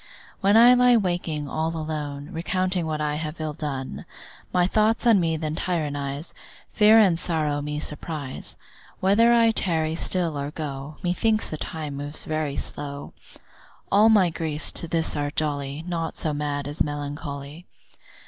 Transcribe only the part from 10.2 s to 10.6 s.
or